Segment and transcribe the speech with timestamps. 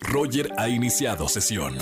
[0.00, 1.74] Roger ha iniciado sesión.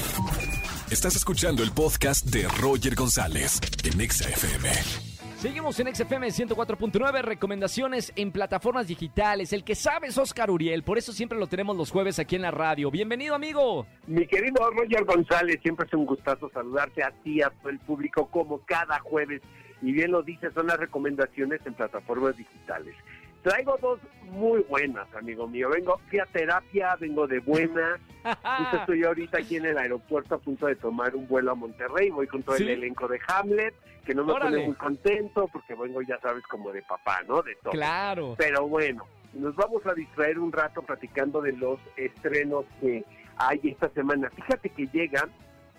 [0.90, 4.69] Estás escuchando el podcast de Roger González en Exa FM.
[5.37, 9.53] Seguimos en XFM 104.9, recomendaciones en plataformas digitales.
[9.53, 12.42] El que sabe es Oscar Uriel, por eso siempre lo tenemos los jueves aquí en
[12.42, 12.90] la radio.
[12.90, 13.87] Bienvenido, amigo.
[14.07, 18.27] Mi querido Roger González, siempre es un gustazo saludarte a ti, a todo el público,
[18.30, 19.43] como cada jueves.
[19.82, 22.95] Y bien lo dices, son las recomendaciones en plataformas digitales.
[23.47, 25.71] Traigo dos muy buenas, amigo mío.
[25.71, 28.01] Vengo, fui a terapia, vengo de buenas.
[28.25, 32.10] Justo estoy ahorita aquí en el aeropuerto a punto de tomar un vuelo a Monterrey.
[32.10, 32.64] Voy con todo ¿Sí?
[32.64, 33.73] el elenco de Hamlet,
[34.04, 34.56] que no me Órale.
[34.56, 37.40] pone muy contento porque vengo, ya sabes, como de papá, ¿no?
[37.40, 37.70] De todo.
[37.70, 38.34] Claro.
[38.37, 43.04] Pero bueno, nos vamos a distraer un rato platicando de los estrenos que
[43.37, 44.28] hay esta semana.
[44.30, 45.28] Fíjate que llega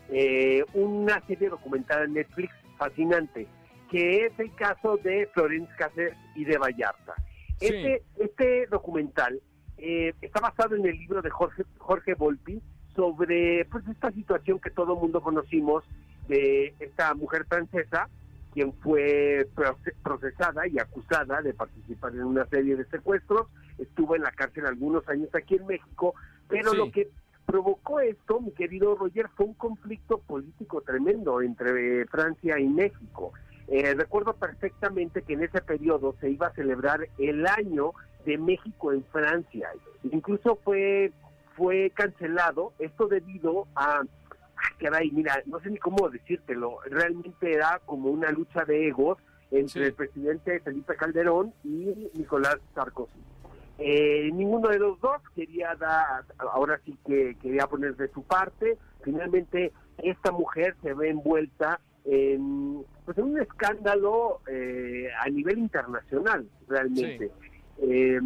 [0.08, 3.46] eh, una serie documental en Netflix fascinante,
[3.92, 7.14] que es el caso de Florence Cáceres y de Vallarta.
[7.60, 7.66] Sí.
[7.68, 9.42] Este, este documental
[9.78, 12.62] eh, está basado en el libro de Jorge, Jorge Volpi
[12.96, 15.84] sobre pues esta situación que todo mundo conocimos
[16.28, 18.10] de esta mujer francesa
[18.54, 23.48] quien fue proce- procesada y acusada de participar en una serie de secuestros,
[23.78, 26.16] estuvo en la cárcel algunos años aquí en México,
[26.48, 26.78] pero Sí.
[26.78, 27.08] lo que
[27.46, 33.32] provocó esto, mi querido Roger, fue un conflicto político tremendo entre Francia y México.
[33.68, 37.92] Eh, recuerdo perfectamente que en ese periodo se iba a celebrar el año
[38.26, 39.70] de México en Francia.
[40.04, 41.12] Incluso fue
[41.56, 44.04] fue cancelado esto debido a
[44.80, 49.18] caray, mira, no sé ni cómo decírtelo, realmente era como una lucha de egos
[49.50, 49.88] entre Sí.
[49.88, 53.20] el presidente Felipe Calderón y Nicolás Sarkozy.
[53.80, 58.78] Eh, ninguno de los dos quería dar, ahora sí que quería poner de su parte.
[59.04, 66.46] Finalmente, esta mujer se ve envuelta en, pues, en un escándalo eh, a nivel internacional,
[66.68, 67.32] realmente.
[67.78, 68.20] Eh,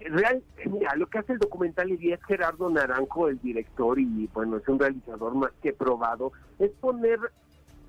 [0.00, 4.56] real, mira, lo que hace el documental y es Gerardo Naranjo, el director, y bueno,
[4.56, 7.20] es un realizador más que probado, es poner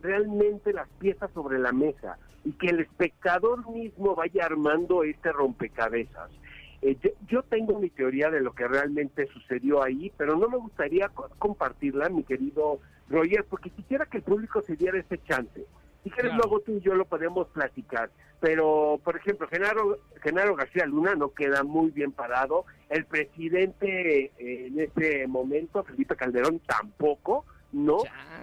[0.01, 6.31] realmente las piezas sobre la mesa y que el espectador mismo vaya armando este rompecabezas.
[6.81, 10.57] Eh, yo, yo tengo mi teoría de lo que realmente sucedió ahí, pero no me
[10.57, 15.65] gustaría co- compartirla, mi querido Roger, porque quisiera que el público se diera ese chance.
[16.03, 16.43] Si quieres, Claro.
[16.49, 18.09] luego tú y yo lo podemos platicar.
[18.39, 22.65] Pero, por ejemplo, Genaro, Genaro García Luna no queda muy bien parado.
[22.89, 27.97] El presidente eh, en este momento, Felipe Calderón, tampoco, ¿no?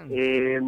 [0.08, 0.60] Eh,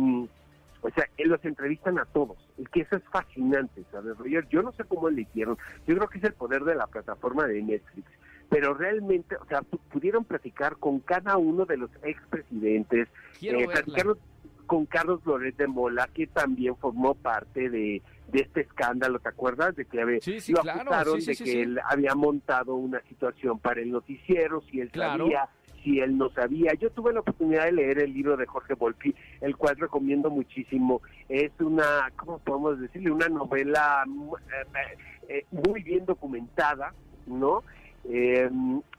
[0.82, 2.36] o sea, eh, los entrevistan a todos,
[2.70, 4.46] que eso es fascinante, ¿sabes, Roger?
[4.48, 7.46] Yo no sé cómo le hicieron, yo creo que es el poder de la plataforma
[7.46, 8.06] de Netflix,
[8.48, 13.08] pero realmente, o sea, pu- pudieron platicar con cada uno de los expresidentes,
[13.42, 14.18] eh, platicaron
[14.66, 19.74] con Carlos Loret de Mola, que también formó parte de, de este escándalo, ¿te acuerdas?
[19.74, 23.00] De que había- Sí, sí, lo claro, acusaron sí, de que él había montado una
[23.08, 25.24] situación para el noticiero, si él Claro.
[25.24, 25.48] sabía,
[25.82, 26.74] si él no sabía.
[26.74, 31.00] Yo tuve la oportunidad de leer el libro de Jorge Volpi, el cual recomiendo muchísimo.
[31.28, 33.10] Es una, ¿cómo podemos decirle?
[33.10, 34.96] Una novela mu- eh,
[35.28, 36.92] eh, muy bien documentada,
[37.26, 37.62] ¿no?
[38.04, 38.50] Eh,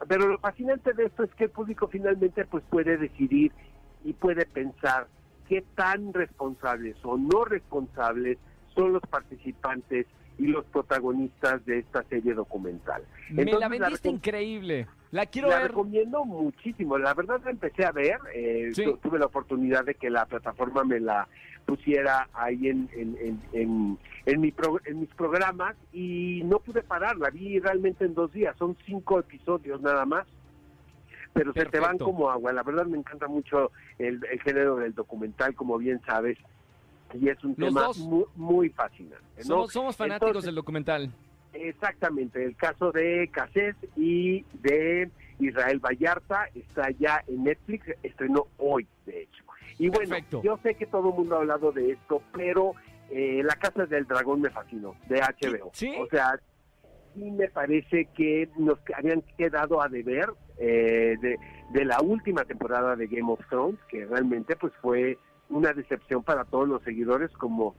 [0.08, 3.52] pero lo fascinante de esto es que el público finalmente pues puede decidir
[4.04, 5.08] y puede pensar
[5.50, 8.38] qué tan responsables o no responsables
[8.76, 10.06] son los participantes
[10.38, 13.04] y los protagonistas de esta serie documental.
[13.30, 14.88] Me la Entonces, la vendiste increíble.
[15.12, 15.68] La quiero la ver.
[15.70, 16.98] recomiendo muchísimo.
[16.98, 18.18] La verdad la empecé a ver.
[18.34, 18.84] eh, Sí.
[19.02, 21.28] Tuve la oportunidad de que la plataforma me la
[21.66, 27.18] pusiera ahí en, en, en, en, mi pro- en mis programas y no pude parar.
[27.18, 28.56] La vi realmente en dos días.
[28.58, 30.26] Son cinco episodios nada más.
[31.34, 32.52] Pero se te van como agua.
[32.52, 36.38] La verdad me encanta mucho el, el género del documental, como bien sabes.
[37.14, 39.18] Y es un Los tema muy, muy fascinante.
[39.40, 39.44] ¿no?
[39.44, 41.12] Somos, somos fanáticos Entonces, del documental.
[41.54, 48.88] Exactamente, el caso de Cassés y de Israel Vallarta está ya en Netflix, estrenó hoy,
[49.06, 49.44] de hecho.
[49.78, 50.42] Y bueno, Perfecto.
[50.44, 52.74] yo sé que todo el mundo ha hablado de esto, pero
[53.10, 55.72] eh, La Casa del Dragón me fascinó, de HBO.
[55.74, 55.94] ¿Sí?
[56.00, 56.40] O sea,
[57.14, 61.38] sí me parece que nos habían quedado a deber eh, de,
[61.74, 65.18] de la última temporada de Game of Thrones, que realmente pues fue
[65.50, 67.76] una decepción para todos los seguidores como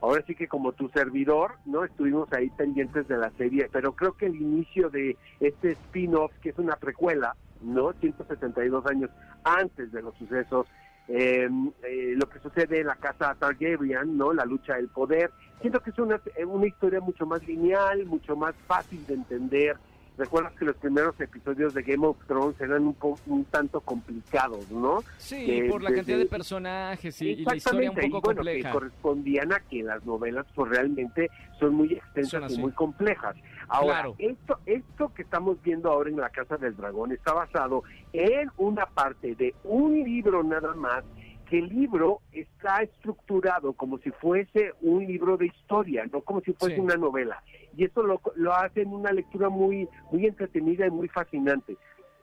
[0.00, 1.84] ahora sí que como tu servidor, ¿no?
[1.84, 6.50] Estuvimos ahí pendientes de la serie, pero creo que el inicio de este spin-off, que
[6.50, 7.92] es una precuela, ¿no?
[7.94, 9.10] 172 años
[9.44, 10.66] antes de los sucesos,
[11.08, 11.48] eh,
[11.82, 14.32] eh, lo que sucede en la casa Targaryen, ¿no?
[14.32, 15.30] La lucha del poder.
[15.60, 19.76] Siento que es una, una historia mucho más lineal, mucho más fácil de entender
[20.16, 24.70] recuerdas que los primeros episodios de Game of Thrones eran un, po- un tanto complicados,
[24.70, 25.02] ¿no?
[25.18, 28.38] Sí, por la cantidad de personajes y, y la historia un Exactamente, poco y bueno,
[28.38, 28.68] compleja.
[28.68, 33.36] que correspondían a que las novelas pues realmente son muy extensas y muy complejas.
[33.68, 34.14] Ahora, Claro.
[34.18, 37.82] esto, esto que estamos viendo ahora en la Casa del Dragón está basado
[38.12, 41.02] en una parte de un libro nada más,
[41.48, 46.52] que el libro está estructurado como si fuese un libro de historia, no como si
[46.54, 46.80] fuese Sí.
[46.80, 47.42] una novela.
[47.76, 51.76] Y eso lo, lo hace en una lectura muy, muy entretenida y muy fascinante.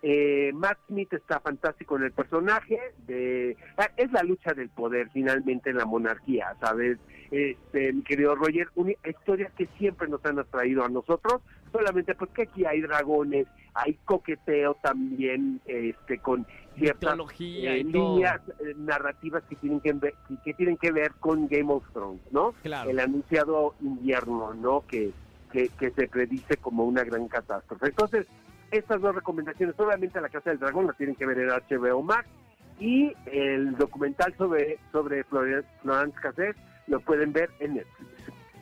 [0.04, 5.10] Eh, Matt Smith está fantástico en el personaje, de, ah, es la lucha del poder
[5.14, 6.98] finalmente en la monarquía, ¿sabes?
[7.30, 11.42] Este, mi querido Roger, una historias que siempre nos han atraído a nosotros,
[11.72, 16.46] solamente porque aquí hay dragones, hay coqueteo también este, con
[16.78, 20.14] ciertas eh, líneas eh, narrativas que tienen que, ver,
[20.44, 22.54] que- tienen que ver con Game of Thrones, ¿no?
[22.64, 22.90] Claro.
[22.90, 24.84] El anunciado invierno, ¿no?
[24.88, 25.12] Que,
[25.52, 27.88] que, que se predice como una gran catástrofe.
[27.88, 28.28] Entonces,
[28.72, 32.28] estas dos recomendaciones, obviamente La Casa del Dragón la tienen que ver en HBO Max
[32.80, 36.56] y el documental sobre, sobre Florence, Florence Cassés
[36.88, 38.11] lo pueden ver en Netflix.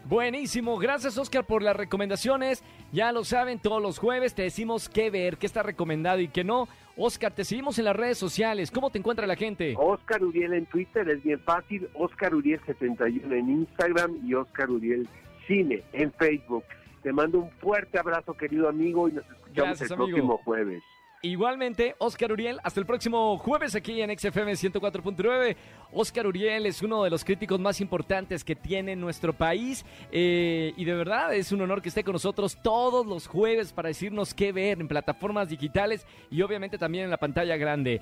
[0.09, 2.63] Buenísimo, gracias Oscar por las recomendaciones.
[2.91, 6.43] Ya lo saben, todos los jueves te decimos qué ver, qué está recomendado y qué
[6.43, 6.67] no.
[6.97, 8.71] Oscar, te seguimos en las redes sociales.
[8.71, 9.75] ¿Cómo te encuentra la gente?
[9.77, 15.07] Oscar Uriel en Twitter es bien fácil, Oscar Uriel 71 en Instagram y Oscar Uriel
[15.45, 16.63] Cine en Facebook.
[17.03, 20.07] Te mando un fuerte abrazo, querido amigo, y nos escuchamos Gracias, el amigo.
[20.07, 20.83] próximo jueves.
[21.21, 25.57] Igualmente, Oscar Uriel, hasta el próximo jueves aquí en XFM 104.9.
[25.91, 29.83] Oscar Uriel es uno de los críticos más importantes que tiene nuestro país
[30.13, 33.89] eh, y de verdad es un honor que esté con nosotros todos los jueves para
[33.89, 37.99] decirnos qué ver en plataformas digitales y obviamente también en la pantalla grande.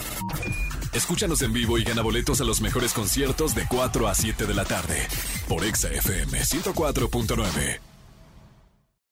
[0.93, 4.53] Escúchanos en vivo y gana boletos a los mejores conciertos de 4 a 7 de
[4.53, 5.07] la tarde
[5.47, 7.96] por Exa FM 104.9.